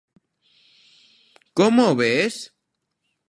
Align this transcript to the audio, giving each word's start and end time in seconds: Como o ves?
Como 1.57 1.81
o 1.91 1.93
ves? 2.01 2.35